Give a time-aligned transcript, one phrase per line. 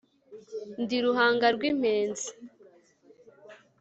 [0.81, 2.29] ndi ruhanga rw'impenzi